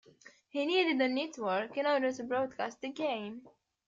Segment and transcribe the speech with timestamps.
[0.49, 3.45] He needed a network in order to broadcast the games.